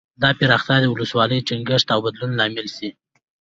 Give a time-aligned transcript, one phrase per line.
[0.21, 2.89] دا پراختیا د ولسواکۍ ټینګښت او بدلون لامل شي.